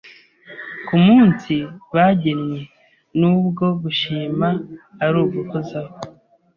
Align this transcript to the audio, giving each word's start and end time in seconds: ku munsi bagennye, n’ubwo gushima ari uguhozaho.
ku 0.85 0.95
munsi 1.05 1.53
bagennye, 1.95 2.61
n’ubwo 3.19 3.65
gushima 3.83 4.47
ari 5.03 5.15
uguhozaho. 5.23 5.93